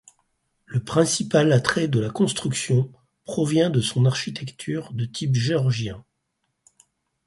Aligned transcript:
Le 0.65 0.83
principal 0.83 1.51
attrait 1.53 1.87
de 1.87 1.99
la 1.99 2.09
construction 2.09 2.91
provient 3.23 3.69
de 3.69 3.81
son 3.81 4.07
architecture 4.07 4.93
de 4.93 5.05
type 5.05 5.35
géorgien. 5.35 6.03